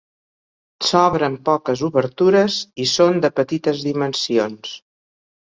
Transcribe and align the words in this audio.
S'obren 0.91 1.35
poques 1.49 1.83
obertures 1.89 2.57
i 2.85 2.89
són 2.95 3.21
de 3.27 3.33
petites 3.41 3.85
dimensions. 3.91 4.75